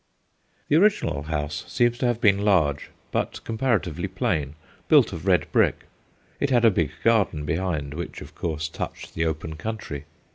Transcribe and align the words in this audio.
The 0.67 0.77
original 0.77 1.21
house 1.21 1.63
seems 1.67 1.99
to 1.99 2.07
have 2.07 2.19
been 2.19 2.43
large, 2.43 2.89
but 3.11 3.43
comparatively 3.43 4.07
plain, 4.07 4.55
built 4.87 5.13
of 5.13 5.27
red 5.27 5.45
brick. 5.51 5.83
It 6.39 6.49
had 6.49 6.65
a 6.65 6.71
big 6.71 6.89
garden 7.03 7.45
behind, 7.45 7.93
which 7.93 8.19
of 8.19 8.33
course 8.33 8.67
touched 8.67 9.13
the 9.13 9.25
open 9.25 9.57
country. 9.57 10.05